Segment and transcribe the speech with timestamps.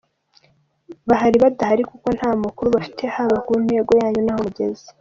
[1.07, 4.83] Bahari badahari kuko nta makuru bafite haba ku ntego yanyu n’aho mugeze.